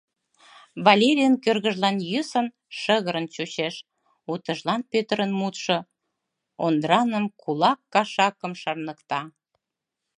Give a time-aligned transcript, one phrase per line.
[0.85, 2.47] Валерийын кӧргыжлан йӧсын,
[2.79, 3.75] шыгырын чучеш,
[4.31, 5.77] утыжлан Пӧтырын мутшо
[6.65, 9.21] Ондраным, кулак кашакым шарныкта.